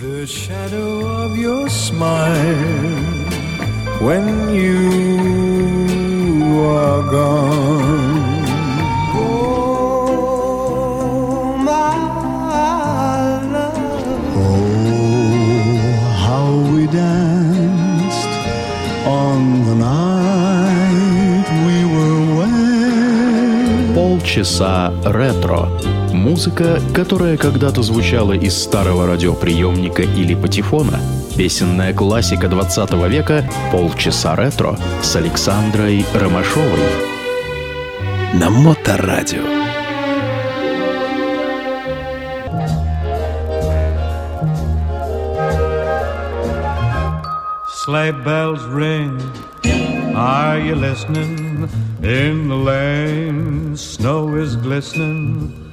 [0.00, 3.02] The shadow of your smile
[4.00, 4.78] when you
[6.62, 8.44] are gone.
[9.14, 10.28] Oh,
[11.58, 11.96] my
[13.54, 14.36] love.
[14.36, 18.32] Oh, how we danced
[19.04, 23.94] on the night we were wed.
[23.94, 25.62] Полчаса ретро.
[26.13, 30.99] Музыка, которая когда-то звучала из старого радиоприемника или патефона.
[31.35, 36.79] Песенная классика 20 века «Полчаса ретро» с Александрой Ромашовой.
[38.35, 39.41] На Моторадио.
[47.85, 49.19] Sleigh bells ring.
[50.15, 51.67] Are you listening?
[52.03, 55.72] In the lane, snow is glistening.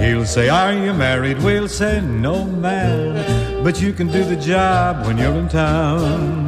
[0.00, 1.38] He'll say, Are you married?
[1.42, 3.62] We'll say, No, man.
[3.64, 6.46] But you can do the job when you're in town.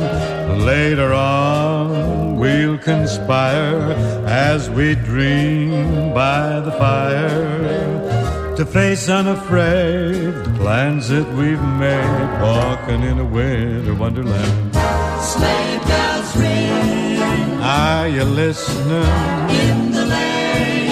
[0.65, 3.93] Later on, we'll conspire
[4.27, 13.03] as we dream by the fire to face unafraid the plans that we've made, walking
[13.03, 14.75] in a winter wonderland.
[15.23, 19.51] Sleigh bells ring Are you listening?
[19.65, 20.92] in the lane.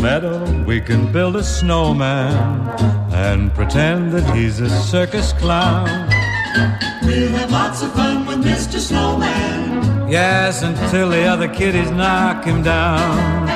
[0.00, 2.32] Meadow, we can build a snowman
[3.12, 6.08] and pretend that he's a circus clown.
[7.02, 8.78] We'll have lots of fun with Mr.
[8.78, 10.08] Snowman.
[10.10, 13.46] Yes, until the other kiddies knock him down.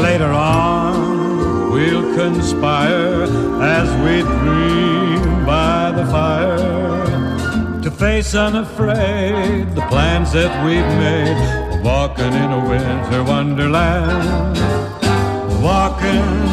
[0.00, 3.24] Later on, we'll conspire
[3.60, 11.84] as we dream by the fire to face unafraid the plans that we've made.
[11.84, 15.01] Walking in a winter wonderland.
[15.62, 16.50] Walking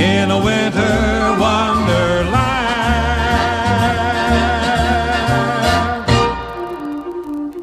[0.00, 2.28] in a winter wonderland.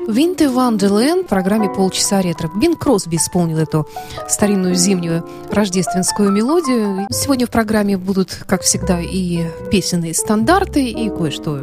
[0.07, 2.51] Winter Wonderland в программе «Полчаса ретро».
[2.55, 3.87] Бин Кросби исполнил эту
[4.27, 7.07] старинную зимнюю рождественскую мелодию.
[7.09, 11.61] Сегодня в программе будут, как всегда, и песенные стандарты, и кое-что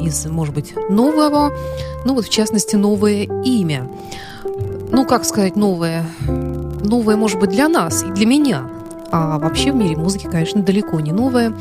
[0.00, 1.52] из, может быть, нового.
[2.04, 3.88] Ну вот, в частности, новое имя.
[4.90, 6.04] Ну, как сказать, новое?
[6.92, 8.64] Новое, может быть, для нас и для меня.
[9.10, 11.54] А вообще в мире музыки, конечно, далеко не новое.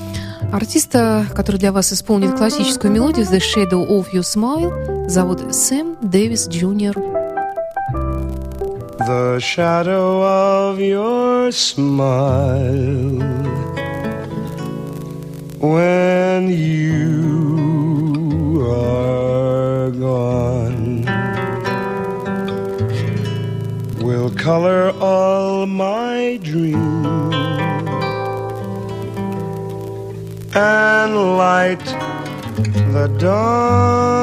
[0.51, 6.49] Артиста, который для вас исполнит классическую мелодию «The Shadow of Your Smile», зовут Сэм Дэвис
[6.49, 6.97] Джуниор.
[9.07, 13.23] The shadow of your smile
[15.61, 17.71] when you
[18.69, 21.00] are gone
[24.37, 27.35] color all my dreams
[30.55, 31.85] and light
[32.93, 34.21] the dawn.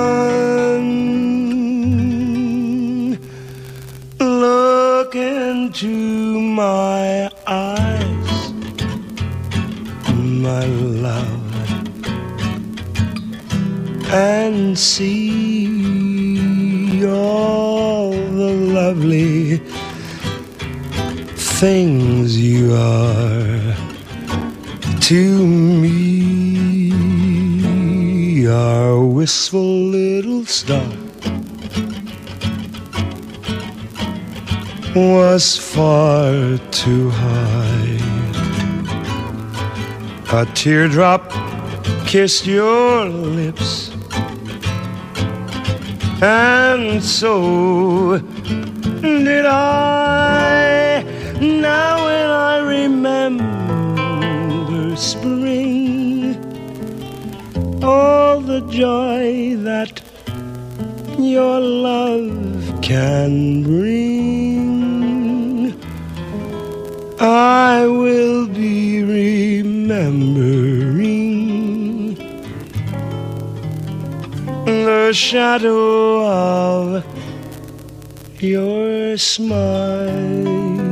[4.21, 8.53] Look into my eyes,
[10.15, 11.45] my love,
[14.13, 15.69] and see
[17.07, 19.63] all the lovely
[21.59, 23.75] things you are
[25.01, 25.97] to me.
[28.47, 30.87] Our wistful little star
[34.95, 37.99] was far too high.
[40.31, 41.33] A teardrop
[42.07, 43.91] kissed your lips,
[46.23, 48.19] and so
[49.03, 50.68] did I.
[51.41, 53.47] Now, when I remember
[54.97, 56.35] spring,
[57.81, 60.03] all the joy that
[61.17, 64.19] your love can bring.
[67.21, 70.09] I will be remembering
[74.65, 77.05] the shadow of
[78.41, 80.88] your smile.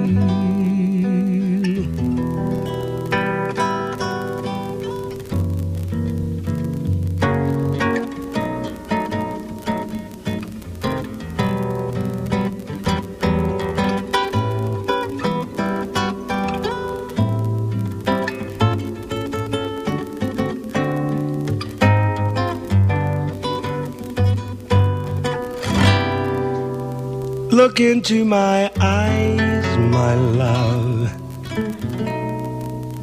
[27.76, 31.12] Look into my eyes, my love,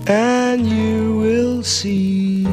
[0.09, 2.47] and you will see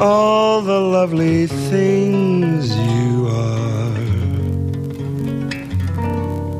[0.00, 3.92] all the lovely things you are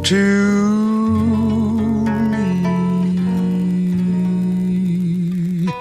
[0.02, 0.84] to
[5.64, 5.72] me.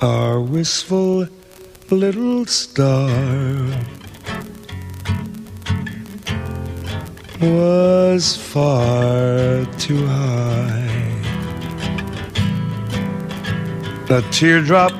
[0.00, 1.26] Our wistful
[1.90, 3.10] little star
[7.50, 10.90] was far too high.
[14.10, 14.92] A teardrop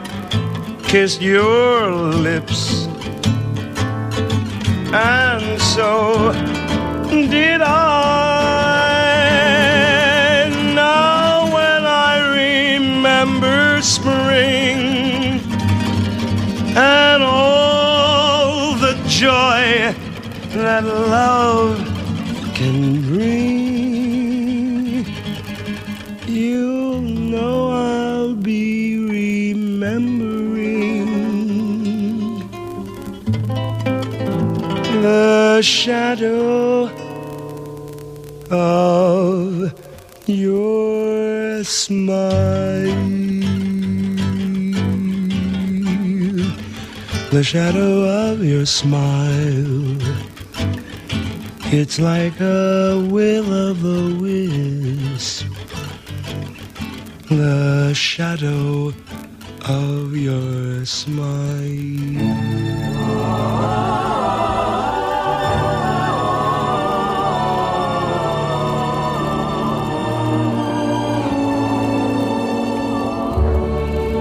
[0.85, 2.87] kissed your lips,
[4.93, 6.33] and so
[7.11, 7.95] did I.
[10.75, 15.41] Now, when I remember spring
[16.77, 19.95] and all the joy
[20.55, 21.84] that love
[35.65, 36.91] shadow
[38.51, 39.73] of
[40.27, 42.31] your smile.
[47.31, 49.97] The shadow of your smile.
[51.73, 55.47] It's like a will of the wisp,
[57.31, 58.93] the shadow
[59.67, 62.45] of your smile.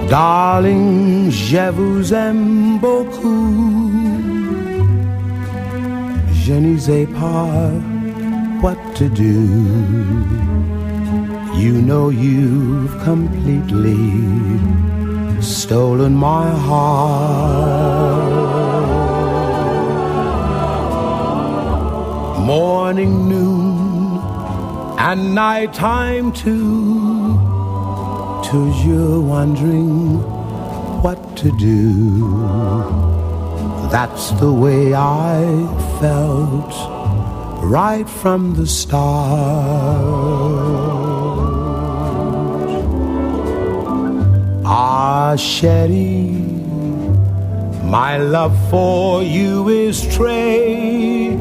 [0.08, 3.90] Darling, je vous aime beaucoup.
[6.32, 7.70] Je ne sais pas
[8.60, 9.34] what to do.
[11.56, 13.96] You know you've completely
[15.40, 18.04] stolen my heart.
[22.44, 24.20] Morning, noon,
[24.98, 27.13] and night time too.
[28.52, 30.20] You're wondering
[31.02, 32.28] what to do.
[33.90, 35.40] That's the way I
[36.00, 36.72] felt
[37.64, 39.04] right from the start.
[44.66, 46.30] Ah, Sherry,
[47.82, 51.36] my love for you is Trey,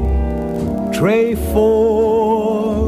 [0.94, 2.83] Trey for.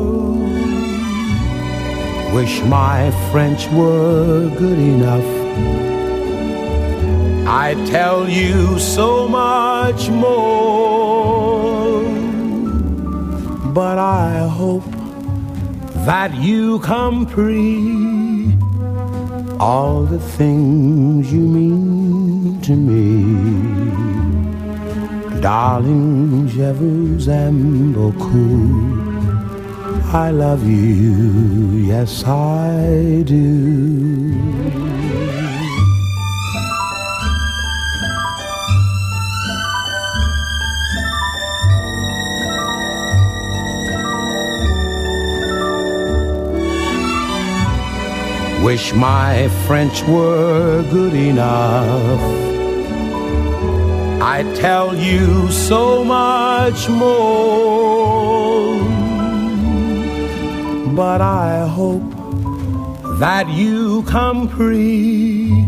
[2.36, 5.24] Wish my French were good enough.
[7.48, 10.44] I tell you so much more.
[13.74, 14.84] But I hope
[16.06, 18.62] that you comprehend
[19.58, 23.24] all the things you mean to me.
[25.40, 29.15] Darling, je vous aime beaucoup.
[30.16, 34.32] I love you, yes I do.
[48.64, 52.22] Wish my French were good enough.
[54.22, 58.25] I tell you so much more
[60.96, 62.04] but I hope
[63.20, 65.68] that you comprehend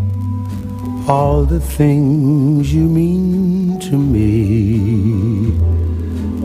[1.09, 5.51] all the things you mean to me.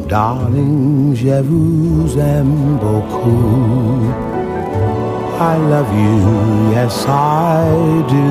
[0.08, 4.12] Darling, je vous aime beaucoup.
[5.40, 8.26] I love you, yes I do.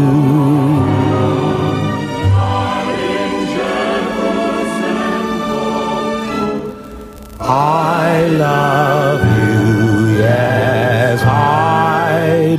[7.40, 9.31] I love you.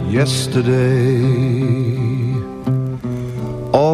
[0.09, 1.02] Yesterday,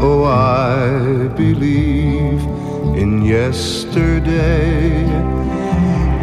[0.00, 2.40] Oh, I believe
[2.96, 5.04] in yesterday.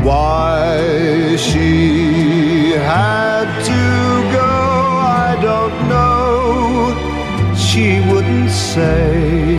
[0.01, 3.83] Why she had to
[4.31, 4.53] go,
[5.27, 7.53] I don't know.
[7.53, 9.57] She wouldn't say.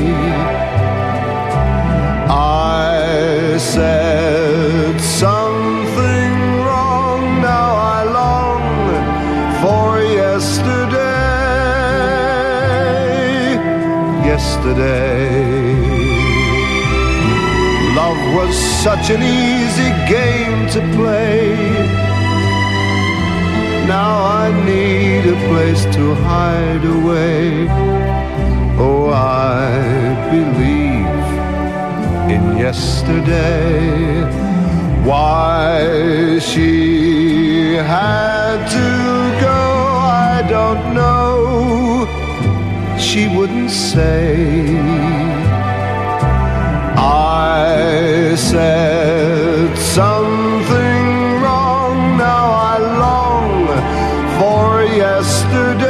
[2.30, 5.55] I said something
[14.36, 15.32] Yesterday.
[18.00, 21.56] Love was such an easy game to play.
[23.94, 24.12] Now
[24.42, 27.66] I need a place to hide away.
[28.78, 29.70] Oh, I
[30.30, 31.26] believe
[32.34, 34.20] in yesterday.
[35.02, 39.05] Why she had to
[43.16, 44.76] She wouldn't say.
[46.98, 51.06] I said something
[51.40, 53.68] wrong, now I long
[54.36, 55.86] for yesterday.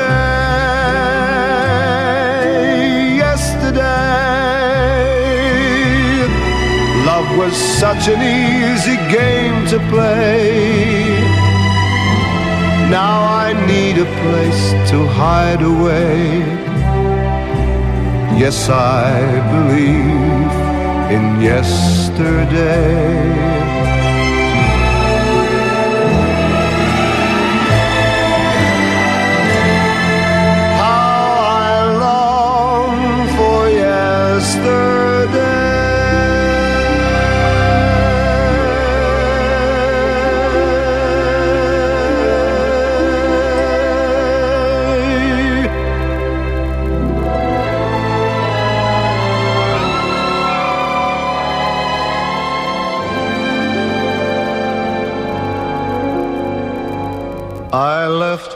[3.17, 3.83] Yesterday,
[7.11, 11.03] love was such an easy game to play.
[12.89, 16.76] Now I need a place to hide away.
[18.39, 20.53] Yes, I believe
[21.11, 22.87] in yesterday.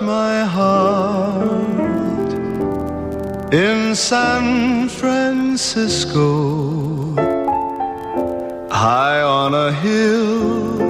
[0.02, 1.52] My heart
[3.52, 6.24] in San Francisco,
[8.70, 10.80] high on a hill.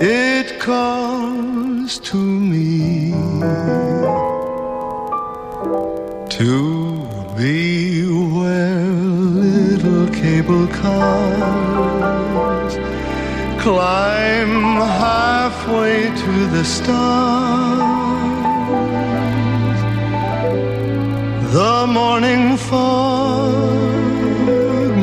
[0.00, 3.10] It calls to me
[6.30, 11.75] to be where little cable cars
[13.66, 14.54] climb
[15.02, 17.80] halfway to the stars.
[21.58, 23.54] The morning fog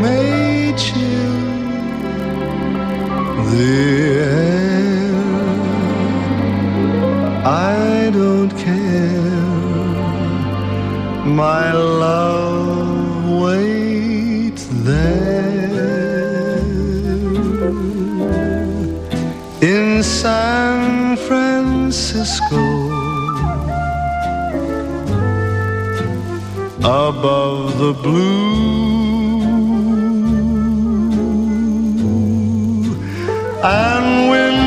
[0.05, 1.39] may chill
[3.51, 3.73] the
[4.31, 5.15] air.
[7.73, 9.41] I don't care.
[11.43, 15.22] My love waits there
[20.23, 22.63] San Francisco.
[26.79, 28.63] Above the blue
[33.65, 34.62] and windy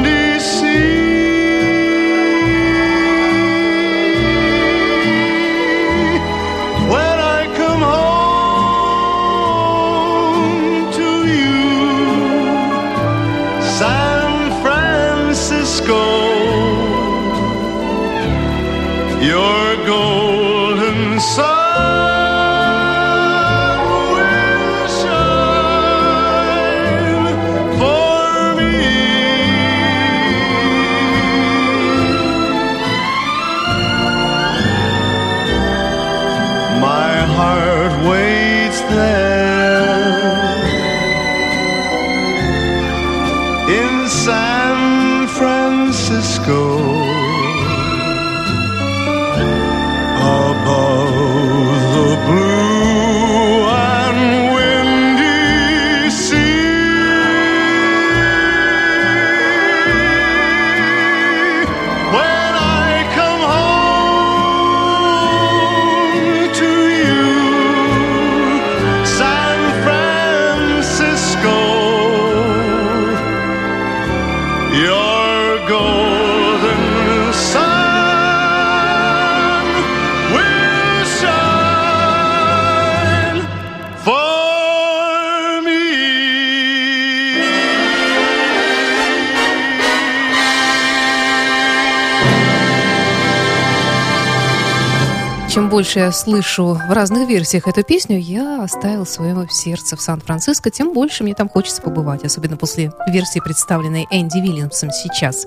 [95.56, 100.68] Чем больше я слышу в разных версиях эту песню, я оставил свое сердце в Сан-Франциско,
[100.68, 105.46] тем больше мне там хочется побывать, особенно после версии, представленной Энди Вильямсом сейчас.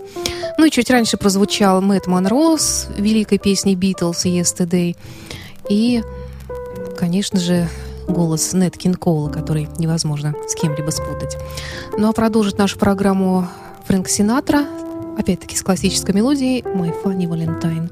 [0.58, 2.58] Ну и чуть раньше прозвучал Мэтт Монро
[2.98, 4.98] великой песней «Битлз» «Yesterday».
[5.70, 6.04] И,
[6.98, 7.70] конечно же,
[8.08, 11.38] голос Нет Кинкола, который невозможно с кем-либо спутать.
[11.96, 13.48] Ну а продолжит нашу программу
[13.86, 14.66] Фрэнк Синатра,
[15.20, 17.92] опять-таки с классической мелодией «My Funny Valentine».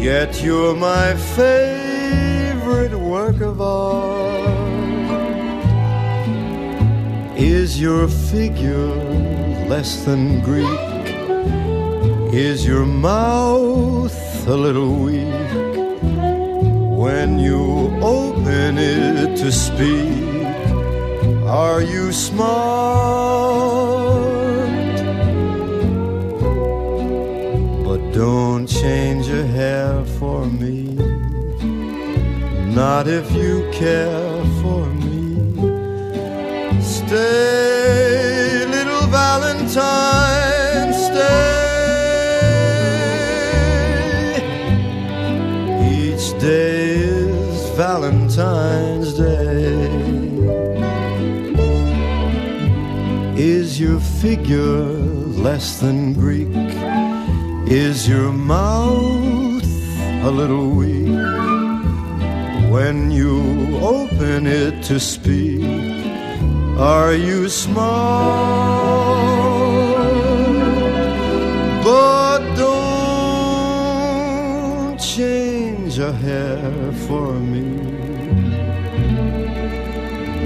[0.00, 4.48] Yet you're my favorite work of art.
[7.36, 8.94] Is your figure
[9.68, 10.80] less than Greek?
[12.32, 15.52] Is your mouth a little weak?
[17.04, 20.46] When you open it to speak,
[21.44, 22.69] are you smart?
[28.12, 30.82] Don't change your hair for me.
[32.74, 35.10] Not if you care for me.
[36.80, 41.60] Stay, little Valentine, stay.
[45.90, 50.00] Each day is Valentine's Day.
[53.36, 54.84] Is your figure
[55.46, 56.69] less than Greek?
[57.70, 59.62] Is your mouth
[60.24, 61.06] a little weak
[62.68, 65.62] when you open it to speak?
[66.76, 68.90] Are you smart?
[71.84, 72.98] But don't
[74.98, 77.66] change a hair for me.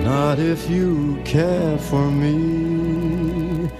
[0.04, 3.70] Not if you care for me.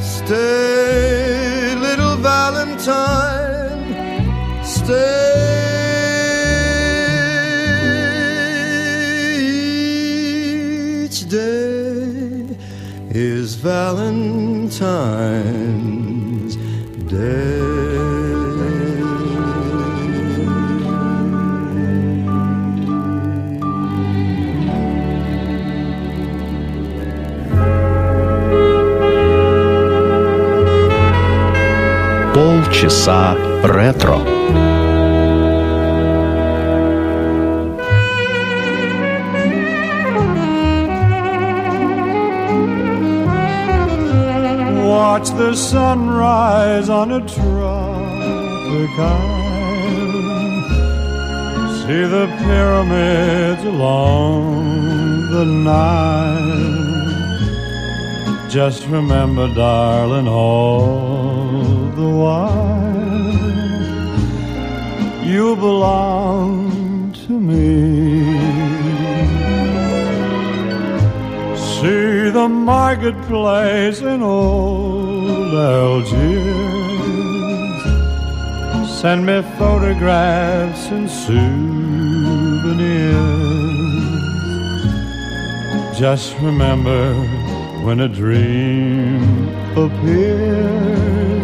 [0.00, 1.21] Stay,
[2.22, 3.94] Valentine,
[4.64, 5.42] stay.
[11.02, 12.56] Each day
[13.10, 14.62] is Valentine's
[17.10, 17.61] Day.
[33.01, 34.19] Полчаса ретро.
[44.85, 49.37] Watch the sunrise on a tropic island.
[51.79, 56.77] See the pyramids along the Nile.
[58.49, 61.70] Just remember, darling, all
[62.02, 63.32] the while
[65.32, 67.66] you belong to me.
[71.70, 76.22] See the marketplace in old Algiers.
[79.00, 81.52] Send me photographs and souvenirs.
[85.98, 87.02] Just remember
[87.84, 89.22] when a dream
[89.76, 91.41] appears,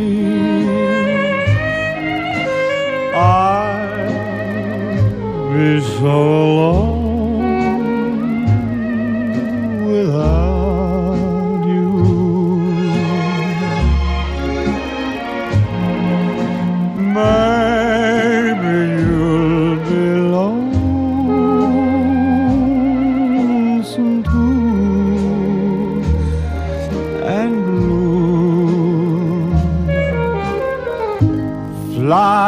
[3.13, 4.09] I'd
[5.53, 7.04] be so alone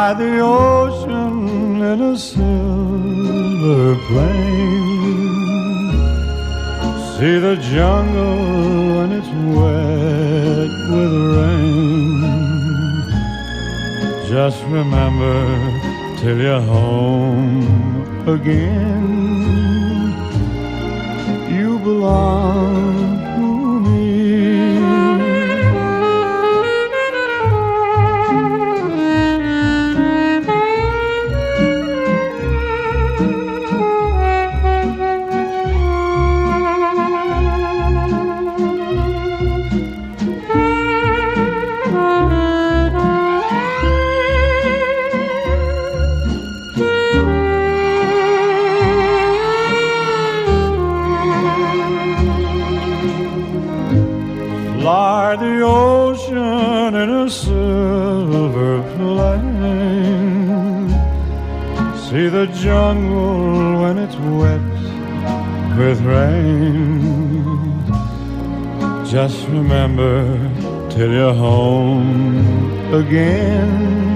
[0.08, 5.28] Fly the ocean in a silver plane.
[7.12, 8.38] See the jungle
[8.94, 12.20] when it's wet with rain.
[14.30, 15.36] Just remember
[16.20, 19.08] till you're home again.
[21.54, 22.67] You belong
[62.62, 64.60] jungle when it's wet
[65.78, 67.84] with rain.
[69.06, 70.24] Just remember
[70.90, 74.07] till you're home again.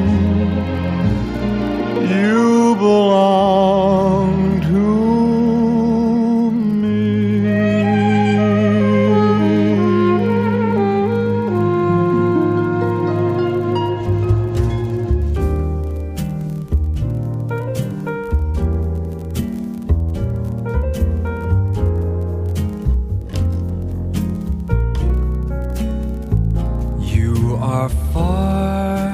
[27.83, 29.11] Are far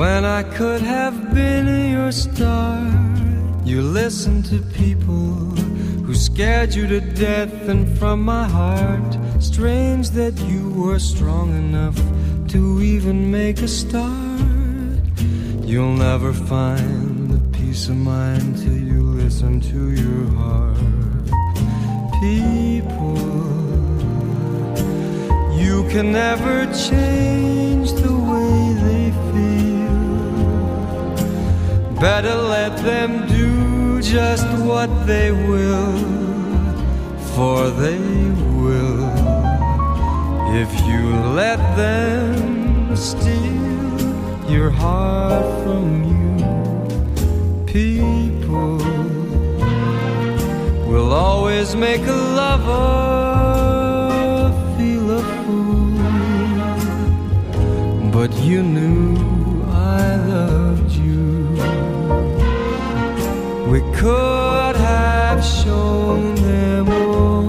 [0.00, 2.80] when I could have been your star.
[3.64, 5.28] You listened to people
[6.04, 11.98] who scared you to death, and from my heart, strange that you were strong enough
[12.48, 15.00] to even make a start.
[15.70, 21.26] You'll never find the peace of mind till you listen to your heart.
[22.20, 23.41] People
[25.72, 26.56] you can never
[26.88, 28.56] change the way
[28.86, 30.00] they feel.
[32.06, 35.94] Better let them do just what they will,
[37.32, 38.04] for they
[38.60, 39.04] will.
[40.62, 41.02] If you
[41.42, 46.32] let them steal your heart from you,
[47.76, 48.76] people
[50.90, 53.21] will always make a lover
[58.42, 61.48] you knew I loved you.
[63.70, 67.42] We could have shown them all.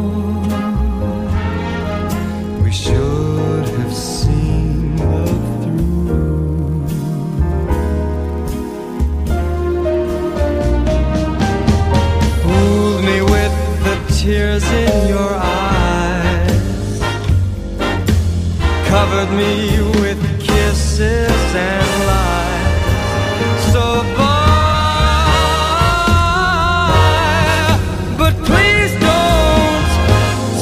[2.63, 5.27] We should have seen them
[5.63, 6.86] through.
[12.43, 16.99] Fooled me with the tears in your eyes,
[18.88, 19.72] covered me
[23.71, 23.85] So
[28.17, 29.87] but please don't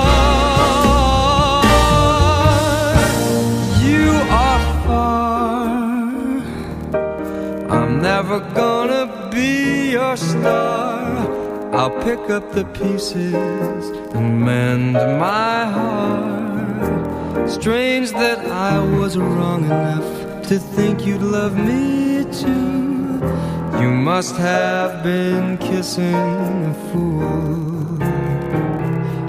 [3.92, 4.08] You
[4.46, 6.02] are far.
[7.70, 9.52] I'm never gonna be
[9.92, 11.00] your star.
[11.74, 13.84] I'll pick up the pieces
[14.16, 16.59] and mend my heart.
[17.50, 23.20] Strange that I was wrong enough to think you'd love me too.
[23.82, 27.98] You must have been kissing a fool.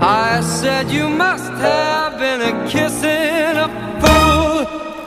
[0.02, 3.68] I said you must have been a kissing a
[4.00, 4.99] fool.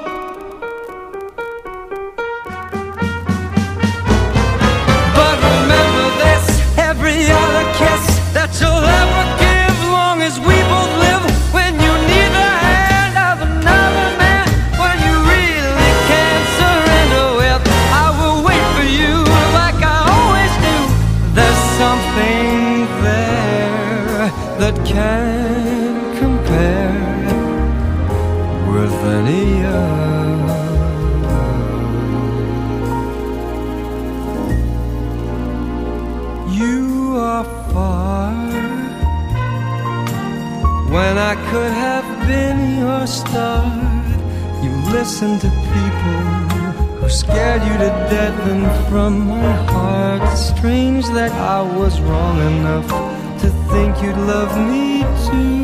[54.57, 55.63] Me too.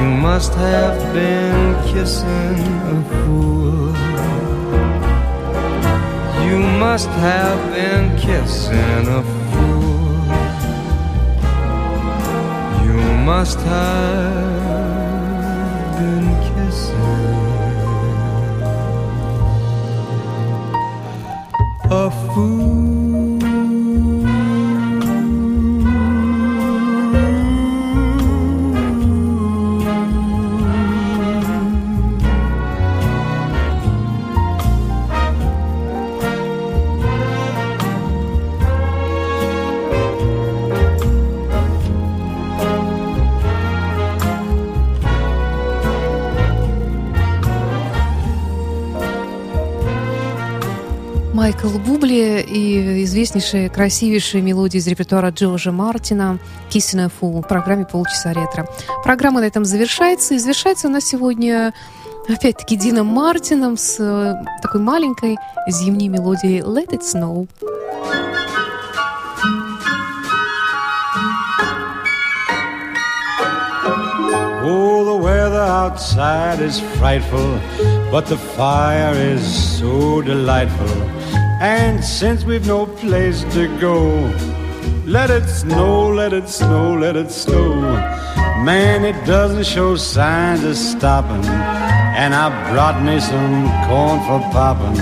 [0.00, 2.58] You must have been kissing
[2.94, 3.94] a fool.
[6.46, 9.86] You must have been kissing a fool.
[12.86, 14.95] You must have
[51.66, 56.38] Майкл Бубли и известнейшие, красивейшие мелодии из репертуара Джорджа Мартина
[56.70, 58.68] «Kissing Fool» в программе «Полчаса ретро».
[59.02, 60.34] Программа на этом завершается.
[60.34, 61.74] И завершается она сегодня
[62.28, 67.48] опять-таки Дином Мартином с э, такой маленькой зимней мелодией «Let it snow».
[74.68, 77.58] Oh, the weather outside is frightful,
[78.12, 79.42] but the fire is
[79.78, 81.45] so delightful.
[81.60, 84.10] And since we've no place to go,
[85.06, 87.80] let it snow, let it snow, let it snow.
[88.62, 91.44] Man, it doesn't show signs of stopping.
[91.46, 94.96] And I brought me some corn for popping.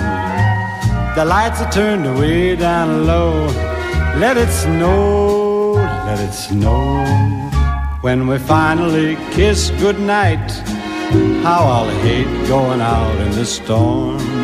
[1.16, 3.46] The lights are turned way down low.
[4.18, 5.72] Let it snow,
[6.06, 7.04] let it snow.
[8.02, 10.52] When we finally kiss goodnight,
[11.42, 14.43] how I'll hate going out in the storm.